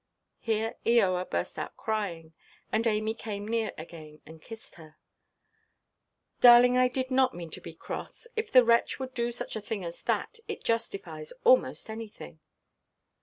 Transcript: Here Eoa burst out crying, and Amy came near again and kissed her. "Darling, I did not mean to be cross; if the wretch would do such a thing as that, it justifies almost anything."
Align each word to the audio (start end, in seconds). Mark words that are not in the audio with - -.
Here 0.39 0.77
Eoa 0.83 1.29
burst 1.29 1.59
out 1.59 1.77
crying, 1.77 2.33
and 2.71 2.87
Amy 2.87 3.13
came 3.13 3.47
near 3.47 3.71
again 3.77 4.19
and 4.25 4.41
kissed 4.41 4.73
her. 4.73 4.97
"Darling, 6.39 6.75
I 6.75 6.87
did 6.87 7.11
not 7.11 7.35
mean 7.35 7.51
to 7.51 7.61
be 7.61 7.75
cross; 7.75 8.25
if 8.35 8.51
the 8.51 8.63
wretch 8.65 8.97
would 8.97 9.13
do 9.13 9.31
such 9.31 9.55
a 9.55 9.61
thing 9.61 9.83
as 9.83 10.01
that, 10.01 10.39
it 10.47 10.63
justifies 10.63 11.31
almost 11.43 11.87
anything." 11.87 12.39